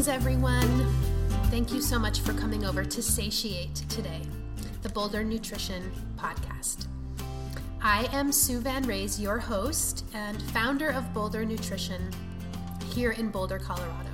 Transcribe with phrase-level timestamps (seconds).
[0.00, 0.86] Greetings, everyone.
[1.50, 4.22] Thank you so much for coming over to Satiate today,
[4.80, 6.86] the Boulder Nutrition Podcast.
[7.82, 12.00] I am Sue Van Raes, your host and founder of Boulder Nutrition
[12.94, 14.08] here in Boulder, Colorado,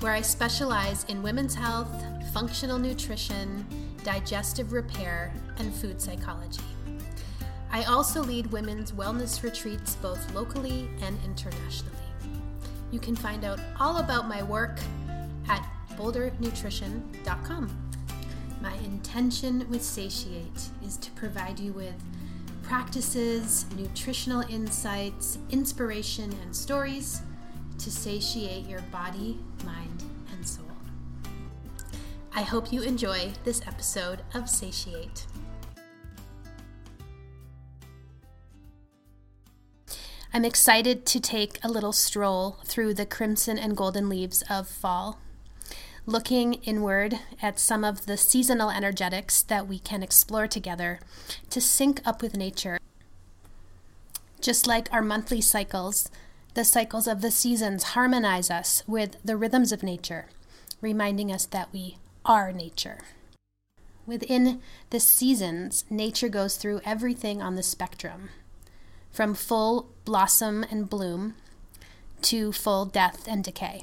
[0.00, 3.64] where I specialize in women's health, functional nutrition,
[4.04, 6.60] digestive repair, and food psychology.
[7.72, 12.09] I also lead women's wellness retreats both locally and internationally.
[12.90, 14.78] You can find out all about my work
[15.48, 17.90] at bouldernutrition.com.
[18.60, 21.94] My intention with Satiate is to provide you with
[22.62, 27.22] practices, nutritional insights, inspiration, and stories
[27.78, 30.66] to satiate your body, mind, and soul.
[32.34, 35.26] I hope you enjoy this episode of Satiate.
[40.32, 45.18] I'm excited to take a little stroll through the crimson and golden leaves of fall,
[46.06, 51.00] looking inward at some of the seasonal energetics that we can explore together
[51.50, 52.78] to sync up with nature.
[54.40, 56.08] Just like our monthly cycles,
[56.54, 60.26] the cycles of the seasons harmonize us with the rhythms of nature,
[60.80, 63.00] reminding us that we are nature.
[64.06, 68.28] Within the seasons, nature goes through everything on the spectrum
[69.10, 71.34] from full blossom and bloom
[72.22, 73.82] to full death and decay.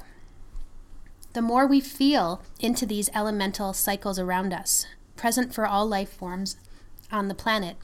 [1.32, 6.56] The more we feel into these elemental cycles around us, present for all life forms
[7.12, 7.76] on the planet,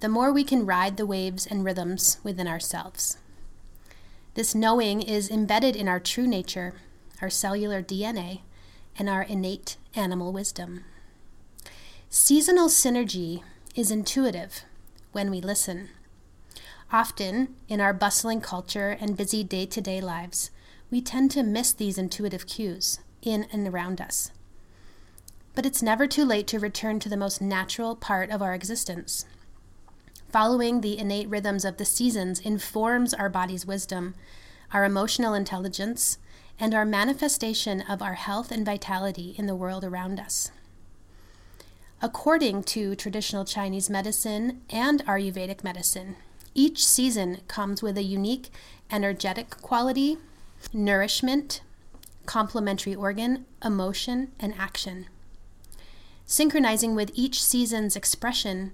[0.00, 3.18] the more we can ride the waves and rhythms within ourselves.
[4.34, 6.74] This knowing is embedded in our true nature,
[7.22, 8.40] our cellular DNA,
[8.98, 10.84] and our innate animal wisdom.
[12.10, 13.42] Seasonal synergy
[13.74, 14.64] is intuitive
[15.12, 15.88] when we listen.
[16.94, 20.52] Often, in our bustling culture and busy day to day lives,
[20.92, 24.30] we tend to miss these intuitive cues in and around us.
[25.56, 29.26] But it's never too late to return to the most natural part of our existence.
[30.28, 34.14] Following the innate rhythms of the seasons informs our body's wisdom,
[34.72, 36.18] our emotional intelligence,
[36.60, 40.52] and our manifestation of our health and vitality in the world around us.
[42.00, 46.14] According to traditional Chinese medicine and Ayurvedic medicine,
[46.54, 48.50] each season comes with a unique
[48.90, 50.18] energetic quality,
[50.72, 51.62] nourishment,
[52.26, 55.06] complementary organ, emotion, and action.
[56.26, 58.72] Synchronizing with each season's expression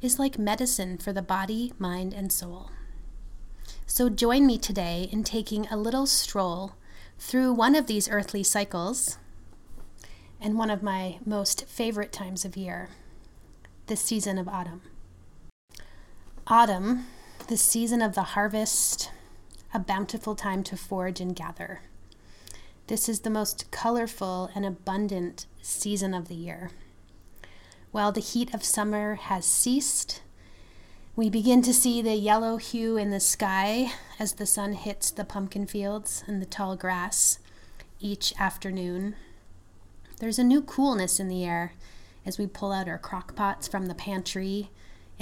[0.00, 2.70] is like medicine for the body, mind, and soul.
[3.86, 6.72] So join me today in taking a little stroll
[7.18, 9.18] through one of these earthly cycles
[10.40, 12.88] and one of my most favorite times of year,
[13.86, 14.82] the season of autumn.
[16.46, 17.06] Autumn
[17.46, 19.10] the season of the harvest,
[19.74, 21.80] a bountiful time to forage and gather.
[22.86, 26.70] This is the most colorful and abundant season of the year.
[27.90, 30.22] While the heat of summer has ceased,
[31.14, 35.24] we begin to see the yellow hue in the sky as the sun hits the
[35.24, 37.38] pumpkin fields and the tall grass
[38.00, 39.14] each afternoon.
[40.18, 41.74] There's a new coolness in the air
[42.24, 44.70] as we pull out our crock pots from the pantry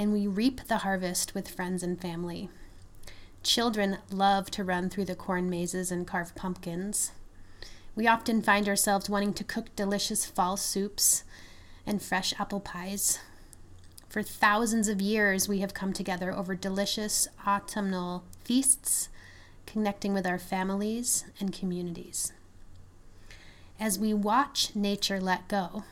[0.01, 2.49] and we reap the harvest with friends and family.
[3.43, 7.13] Children love to run through the corn mazes and carve pumpkins.
[7.95, 11.23] We often find ourselves wanting to cook delicious fall soups
[11.87, 13.19] and fresh apple pies.
[14.09, 19.11] For thousands of years, we have come together over delicious autumnal feasts,
[19.67, 22.33] connecting with our families and communities.
[23.79, 25.85] As we watch nature let go,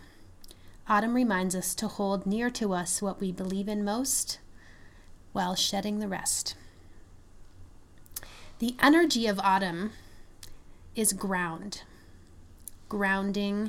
[0.91, 4.39] Autumn reminds us to hold near to us what we believe in most
[5.33, 6.55] while shedding the rest.
[8.59, 9.93] The energy of autumn
[10.97, 11.83] is ground,
[12.89, 13.69] grounding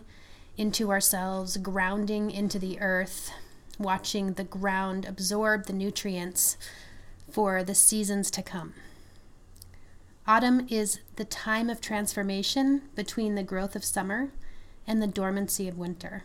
[0.55, 3.31] into ourselves, grounding into the earth,
[3.77, 6.55] watching the ground absorb the nutrients
[7.29, 8.73] for the seasons to come.
[10.25, 14.29] Autumn is the time of transformation between the growth of summer
[14.87, 16.23] and the dormancy of winter.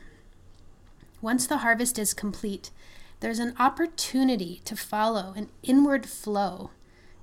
[1.24, 2.70] Once the harvest is complete,
[3.20, 6.70] there's an opportunity to follow an inward flow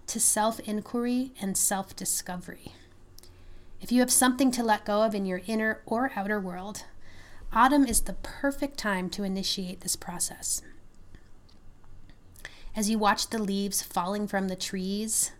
[0.07, 2.73] to self inquiry and self discovery.
[3.79, 6.85] If you have something to let go of in your inner or outer world,
[7.53, 10.63] autumn is the perfect time to initiate this process.
[12.75, 15.31] As you watch the leaves falling from the trees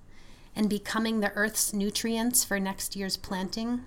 [0.56, 3.86] and becoming the earth's nutrients for next year's planting,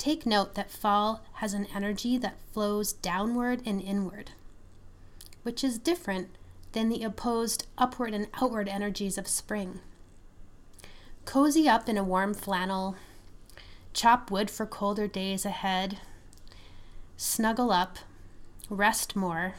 [0.00, 4.30] Take note that fall has an energy that flows downward and inward,
[5.42, 6.30] which is different
[6.72, 9.80] than the opposed upward and outward energies of spring.
[11.26, 12.96] Cozy up in a warm flannel,
[13.92, 15.98] chop wood for colder days ahead,
[17.18, 17.98] snuggle up,
[18.70, 19.56] rest more,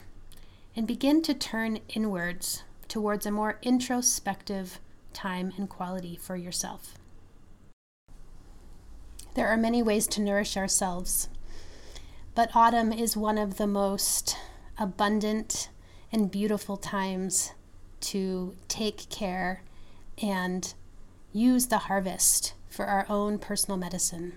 [0.76, 4.80] and begin to turn inwards towards a more introspective
[5.14, 6.96] time and quality for yourself.
[9.34, 11.30] There are many ways to nourish ourselves,
[12.36, 14.36] but autumn is one of the most
[14.78, 15.70] abundant
[16.12, 17.54] and beautiful times
[18.02, 19.64] to take care
[20.22, 20.74] and
[21.32, 24.34] use the harvest for our own personal medicine.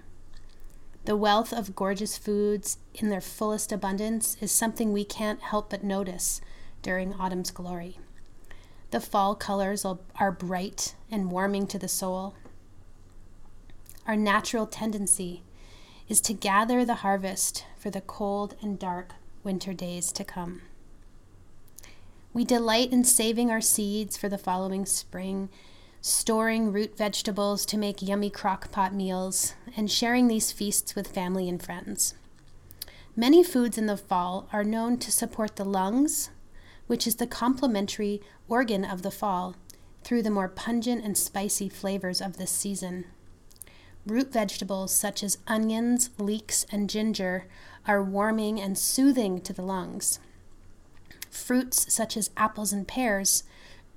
[1.06, 5.82] The wealth of gorgeous foods in their fullest abundance is something we can't help but
[5.82, 6.40] notice
[6.82, 7.98] during autumn's glory.
[8.92, 12.36] The fall colors are bright and warming to the soul.
[14.06, 15.42] Our natural tendency
[16.10, 19.12] is to gather the harvest for the cold and dark
[19.42, 20.60] winter days to come.
[22.34, 25.48] We delight in saving our seeds for the following spring,
[26.02, 31.48] storing root vegetables to make yummy crock pot meals, and sharing these feasts with family
[31.48, 32.12] and friends.
[33.16, 36.28] Many foods in the fall are known to support the lungs,
[36.88, 39.56] which is the complementary organ of the fall,
[40.02, 43.06] through the more pungent and spicy flavors of this season.
[44.06, 47.46] Root vegetables such as onions, leeks, and ginger
[47.86, 50.18] are warming and soothing to the lungs.
[51.30, 53.44] Fruits such as apples and pears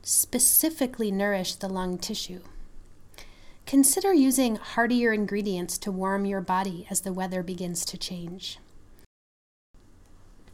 [0.01, 2.39] specifically nourish the lung tissue.
[3.65, 8.59] Consider using heartier ingredients to warm your body as the weather begins to change.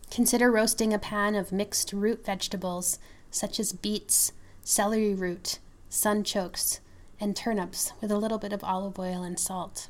[0.09, 2.97] Consider roasting a pan of mixed root vegetables
[3.29, 4.31] such as beets,
[4.63, 5.59] celery root,
[5.91, 6.79] sunchokes,
[7.23, 9.87] and turnips with a little bit of olive oil and salt.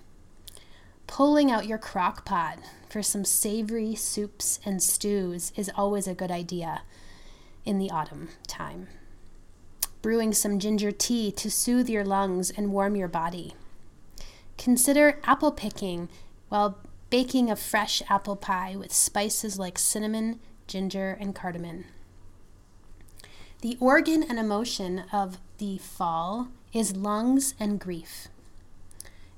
[1.08, 6.30] Pulling out your crock pot for some savory soups and stews is always a good
[6.30, 6.84] idea
[7.66, 8.88] in the autumn time.
[10.04, 13.56] Brewing some ginger tea to soothe your lungs and warm your body.
[14.60, 16.10] Consider apple picking
[16.50, 16.78] while
[17.10, 21.86] baking a fresh apple pie with spices like cinnamon, ginger, and cardamom.
[23.62, 28.28] The organ and emotion of the fall is lungs and grief.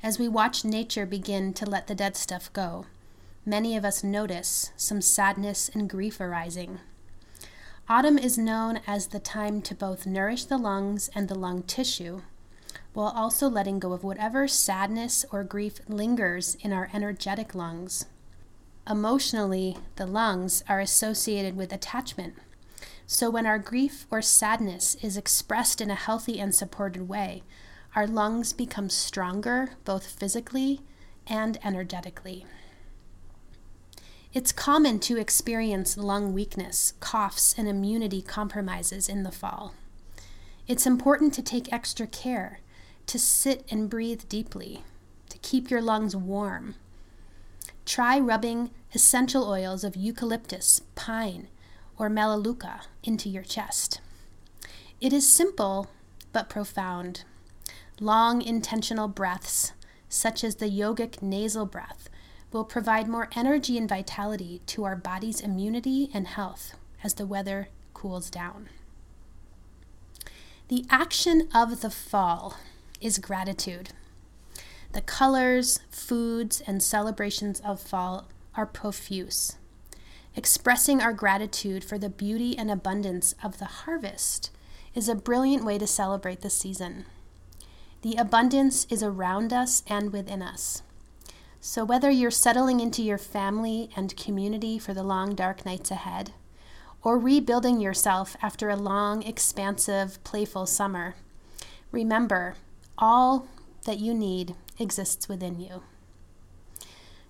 [0.01, 2.85] As we watch nature begin to let the dead stuff go,
[3.45, 6.79] many of us notice some sadness and grief arising.
[7.89, 12.21] Autumn is known as the time to both nourish the lungs and the lung tissue,
[12.93, 18.05] while also letting go of whatever sadness or grief lingers in our energetic lungs.
[18.89, 22.35] Emotionally, the lungs are associated with attachment,
[23.07, 27.43] so, when our grief or sadness is expressed in a healthy and supported way,
[27.95, 30.81] our lungs become stronger both physically
[31.27, 32.45] and energetically.
[34.33, 39.73] It's common to experience lung weakness, coughs, and immunity compromises in the fall.
[40.67, 42.59] It's important to take extra care,
[43.05, 44.83] to sit and breathe deeply,
[45.29, 46.75] to keep your lungs warm.
[47.85, 51.47] Try rubbing essential oils of eucalyptus, pine,
[51.97, 54.01] or melaleuca into your chest.
[55.01, 55.89] It is simple
[56.33, 57.23] but profound.
[57.99, 59.73] Long intentional breaths,
[60.09, 62.09] such as the yogic nasal breath,
[62.51, 67.69] will provide more energy and vitality to our body's immunity and health as the weather
[67.93, 68.69] cools down.
[70.67, 72.57] The action of the fall
[72.99, 73.89] is gratitude.
[74.93, 79.57] The colors, foods, and celebrations of fall are profuse.
[80.37, 84.51] Expressing our gratitude for the beauty and abundance of the harvest
[84.93, 87.05] is a brilliant way to celebrate the season.
[88.01, 90.83] The abundance is around us and within us.
[91.61, 96.33] So, whether you're settling into your family and community for the long, dark nights ahead,
[97.01, 101.15] or rebuilding yourself after a long, expansive, playful summer,
[101.91, 102.55] remember
[102.97, 103.47] all
[103.85, 105.81] that you need exists within you.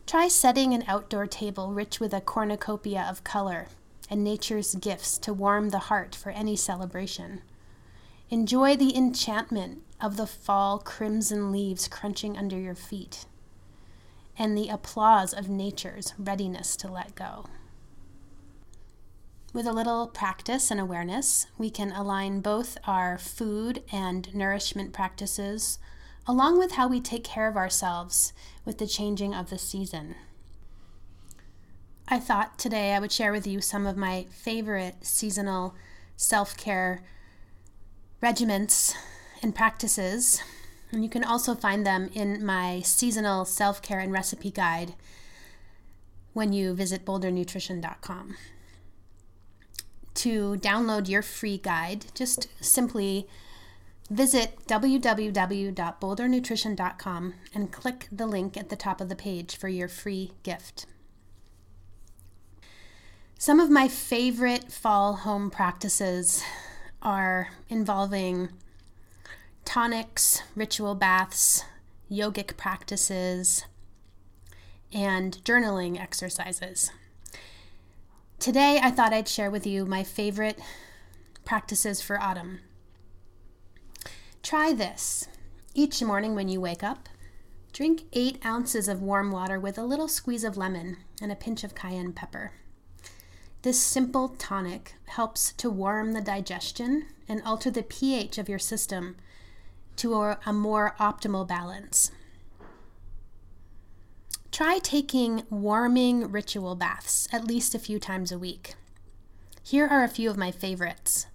[0.06, 3.68] Try setting an outdoor table rich with a cornucopia of color
[4.08, 7.42] and nature's gifts to warm the heart for any celebration.
[8.30, 13.26] Enjoy the enchantment of the fall crimson leaves crunching under your feet
[14.38, 17.46] and the applause of nature's readiness to let go.
[19.54, 25.80] With a little practice and awareness, we can align both our food and nourishment practices
[26.28, 30.16] along with how we take care of ourselves with the changing of the season.
[32.08, 35.76] I thought today I would share with you some of my favorite seasonal
[36.16, 37.04] self care
[38.22, 38.96] regiments
[39.42, 40.42] and practices.
[40.92, 44.94] And you can also find them in my seasonal self care and recipe guide
[46.34, 48.36] when you visit bouldernutrition.com.
[50.16, 53.28] To download your free guide, just simply
[54.10, 60.34] Visit www.bouldernutrition.com and click the link at the top of the page for your free
[60.44, 60.86] gift.
[63.40, 66.44] Some of my favorite fall home practices
[67.02, 68.50] are involving
[69.66, 71.64] tonics, ritual baths,
[72.10, 73.66] yogic practices,
[74.94, 76.92] and journaling exercises.
[78.40, 80.60] Today, I thought I'd share with you my favorite
[81.44, 82.60] practices for autumn.
[84.46, 85.28] Try this.
[85.74, 87.10] Each morning when you wake up,
[87.74, 91.64] drink eight ounces of warm water with a little squeeze of lemon and a pinch
[91.64, 92.52] of cayenne pepper.
[93.64, 99.16] This simple tonic helps to warm the digestion and alter the pH of your system
[99.96, 102.12] to a, more optimal balance.
[104.52, 108.76] Try taking warming ritual baths at least a few times a week.
[109.64, 111.26] Here are a few of my favorites.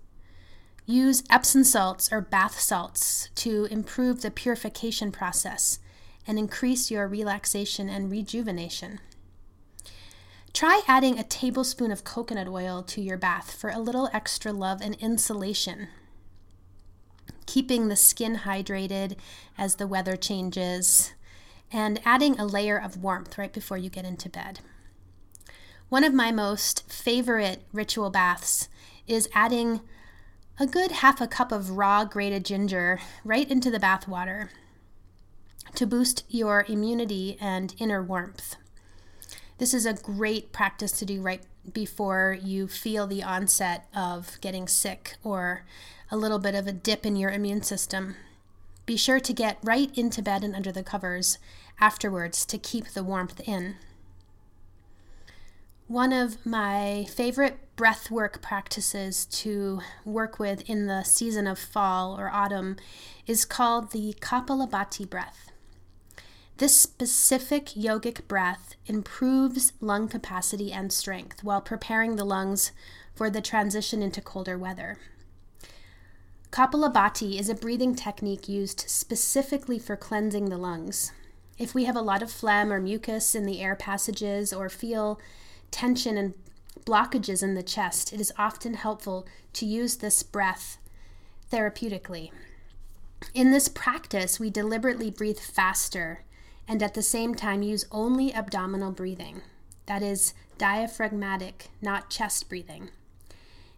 [0.87, 5.79] Use Epsom salts or bath salts to improve the purification process
[6.27, 9.01] and increase your relaxation and rejuvenation.
[10.53, 14.81] Try adding a tablespoon of coconut oil to your bath for a little extra love
[14.81, 15.89] and insulation,
[17.47, 19.17] keeping the skin hydrated
[19.57, 21.13] as the weather changes,
[21.73, 24.59] and adding a layer of warmth right before you get into bed.
[25.89, 28.69] One of my most favorite ritual baths
[29.07, 29.81] is adding
[30.61, 34.51] a good half a cup of raw grated ginger right into the bath water
[35.75, 38.57] to boost your immunity and inner warmth.
[39.57, 44.69] This is a great practice to do right before you feel the onset of getting
[44.69, 45.65] sick or
[46.11, 48.17] a little bit of a dip in your immune system.
[48.85, 51.39] Be sure to get right into bed and under the covers
[51.81, 53.77] afterwards to keep the warmth in.
[55.87, 62.15] One of my favorite breath work practices to work with in the season of fall
[62.21, 62.77] or autumn
[63.27, 65.51] is called the Kapalabhati breath.
[66.59, 72.73] This specific yogic breath improves lung capacity and strength while preparing the lungs
[73.15, 74.99] for the transition into colder weather.
[76.51, 81.13] Kapalabhati is a breathing technique used specifically for cleansing the lungs.
[81.57, 85.19] If we have a lot of phlegm or mucus in the air passages or feel
[85.71, 86.35] tension and
[86.85, 90.79] blockages in the chest, it is often helpful to use this breath
[91.51, 92.31] therapeutically.
[93.35, 96.25] In this practice, we deliberately breathe faster
[96.67, 99.43] and at the same time use only abdominal breathing.
[99.87, 102.91] That is diaphragmatic, not chest breathing.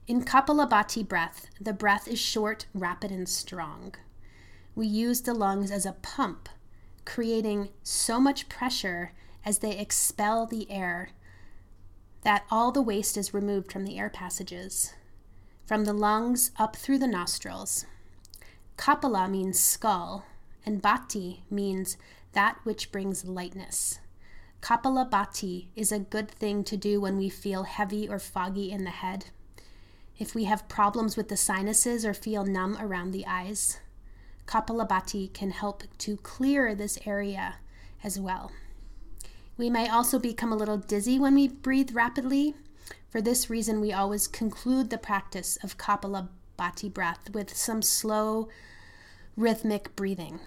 [0.06, 3.94] In Kapalabhati breath, the breath is short, rapid, and strong.
[4.74, 6.48] We use the lungs as a pump,
[7.04, 9.12] creating so much pressure
[9.44, 11.10] as they expel the air
[12.22, 14.94] that all the waste is removed from the air passages,
[15.66, 17.86] from the lungs up through the nostrils.
[18.76, 20.24] Kapala means skull,
[20.64, 21.96] and bhati means
[22.32, 23.98] that which brings lightness.
[24.60, 28.84] Kapala bhati is a good thing to do when we feel heavy or foggy in
[28.84, 29.26] the head.
[30.18, 33.80] If we have problems with the sinuses or feel numb around the eyes,
[34.46, 37.56] Kapalabhati can help to clear this area
[38.04, 38.52] as well.
[39.56, 42.54] We may also become a little dizzy when we breathe rapidly.
[43.10, 48.48] For this reason, we always conclude the practice of Kapalabhati breath with some slow,
[49.36, 50.40] rhythmic breathing.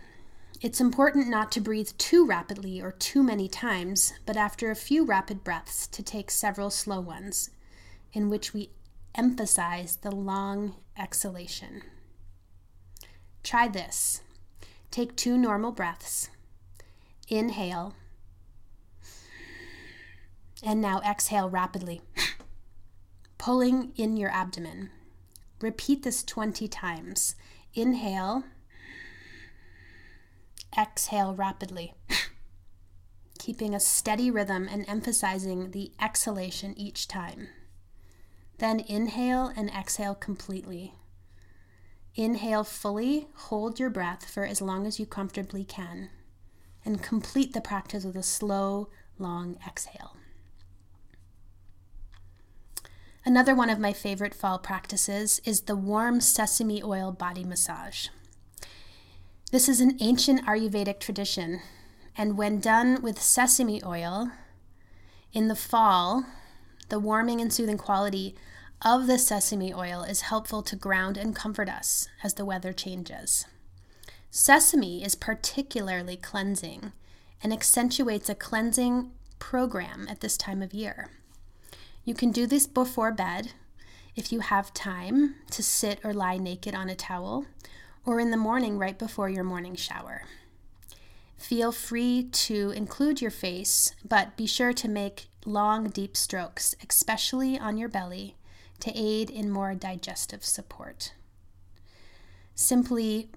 [0.62, 5.06] It's important not to breathe too rapidly or too many times, but after a few
[5.06, 7.52] rapid breaths, to take several slow ones,
[8.14, 8.72] in which we
[9.14, 11.84] emphasize the long exhalation.
[13.44, 14.22] Try this.
[14.90, 16.30] Take two normal breaths.
[17.28, 17.94] Inhale
[20.64, 22.02] and now exhale rapidly,
[23.38, 24.90] pulling in your abdomen.
[25.62, 27.36] Repeat this 20 times.
[27.74, 28.44] Inhale,
[30.78, 31.94] exhale rapidly,
[33.40, 37.50] keeping a steady rhythm and emphasizing the exhalation each time.
[38.58, 40.94] Then inhale and exhale completely.
[42.16, 46.10] Inhale fully, hold your breath for as long as you comfortably can,
[46.86, 50.16] and complete the practice with a slow, long exhale.
[53.28, 58.10] Another one of my favorite fall practices is the warm sesame oil body massage.
[59.52, 61.62] This is an ancient Ayurvedic tradition,
[62.16, 64.30] and when done with sesame oil
[65.34, 66.24] in the fall,
[66.90, 68.36] the warming and soothing quality
[68.84, 73.48] of the sesame oil is helpful to ground and comfort us as the weather changes.
[74.30, 76.92] Sesame is particularly cleansing
[77.42, 81.10] and accentuates a cleansing program at this time of year.
[82.06, 83.54] You can do this before bed
[84.16, 87.46] if you have time to sit or lie naked on a towel,
[88.06, 90.24] or in the morning right before your morning shower.
[91.36, 97.58] Feel free to include your face, but be sure to make long, deep strokes, especially
[97.58, 98.36] on your belly,
[98.80, 101.14] to aid in more digestive support.
[102.54, 103.30] Simply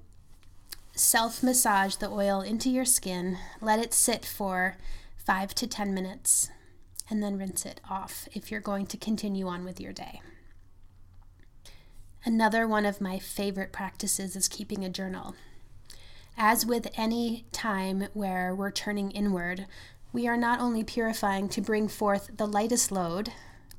[0.95, 4.77] self massage the oil into your skin, let it sit for
[5.17, 6.51] five to 10 minutes,
[7.11, 10.21] and then rinse it off if you're going to continue on with your day.
[12.25, 15.35] Another one of my favorite practices is keeping a journal.
[16.37, 19.67] As with any time where we're turning inward,
[20.12, 23.33] we are not only purifying to bring forth the lightest load,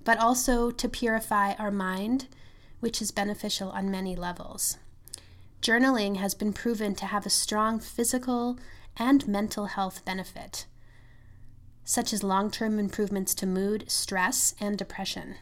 [0.03, 2.27] but also to purify our mind,
[2.79, 4.77] which is beneficial on many levels.
[5.61, 8.57] Journaling has been proven to have a strong physical
[8.97, 10.65] and mental health benefit,
[11.89, 15.33] such as long term improvements to mood, stress, and depression.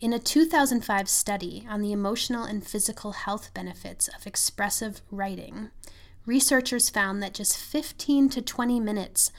[0.00, 5.70] In a 2005 study on the emotional and physical health benefits of expressive writing,
[6.26, 9.30] researchers found that just 15 to 20 minutes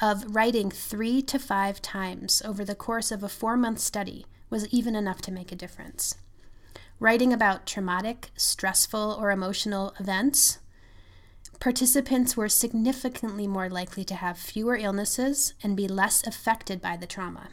[0.00, 4.68] of writing three to five times over the course of a four month study was
[4.68, 6.14] even enough to make a difference.
[7.00, 10.59] Writing about traumatic, stressful, or emotional events,
[11.60, 17.06] participants were significantly more likely to have fewer illnesses and be less affected by the
[17.06, 17.48] trauma.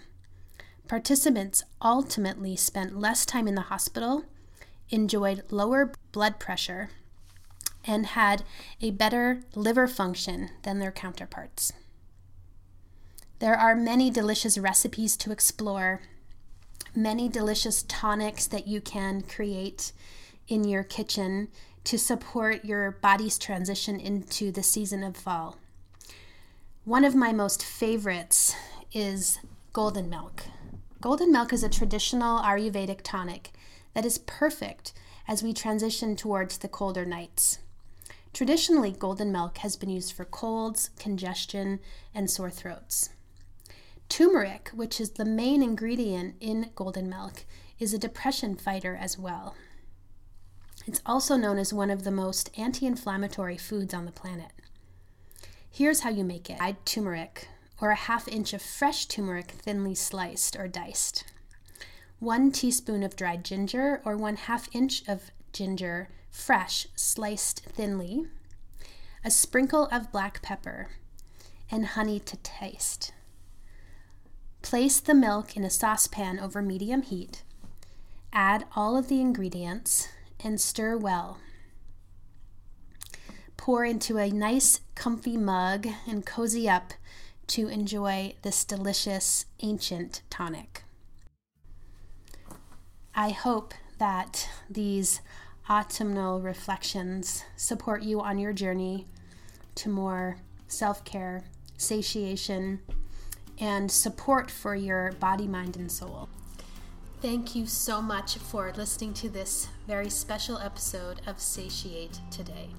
[0.88, 4.24] Participants ultimately spent less time in the hospital,
[4.90, 6.90] enjoyed lower blood pressure,
[7.86, 8.44] and had
[8.82, 11.74] a better liver function than their counterparts.
[13.40, 16.02] There are many delicious recipes to explore,
[16.96, 19.92] many delicious tonics that you can create
[20.48, 21.50] in your kitchen
[21.88, 25.58] to support your body's transition into the season of fall.
[26.84, 28.54] One of my most favorites
[28.92, 29.40] is
[29.72, 30.44] golden milk.
[31.00, 33.52] Golden milk is a traditional Ayurvedic tonic
[33.94, 34.92] that is perfect
[35.30, 37.60] as we transition towards the colder nights.
[38.34, 41.80] Traditionally, golden milk has been used for colds, congestion,
[42.14, 43.12] and sore throats.
[44.10, 47.46] Turmeric, which is the main ingredient in golden milk,
[47.80, 49.56] is a depression fighter as well.
[50.88, 54.54] It's also known as one of the most anti inflammatory foods on the planet.
[55.70, 57.50] Here's how you make it dried turmeric,
[57.82, 61.26] or a half inch of fresh turmeric thinly sliced or diced,
[62.20, 68.26] one teaspoon of dried ginger, or one half inch of ginger fresh sliced thinly,
[69.26, 70.92] a sprinkle of black pepper,
[71.70, 73.12] and honey to taste.
[74.62, 77.44] Place the milk in a saucepan over medium heat.
[78.32, 80.08] Add all of the ingredients
[80.44, 81.40] and stir well.
[83.56, 86.94] Pour into a nice, comfy mug and cozy up
[87.48, 90.84] to enjoy this delicious ancient tonic.
[93.16, 95.22] I hope that these
[95.70, 99.08] autumnal reflections support you on your journey
[99.76, 101.44] to more self care,
[101.78, 102.80] satiation,
[103.60, 106.30] and support for your body, mind, and soul.
[107.20, 112.70] Thank you so much for listening to this very special episode of Satiate Today.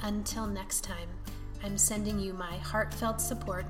[0.00, 1.08] Until next time.
[1.64, 3.66] I'm sending you my heartfelt support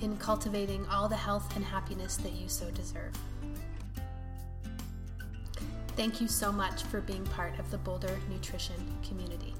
[0.00, 3.12] in cultivating all the health and happiness that you so deserve.
[5.96, 9.54] Thank you so much for being part of the Boulder Nutrition community.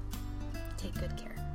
[0.77, 1.52] Take good care.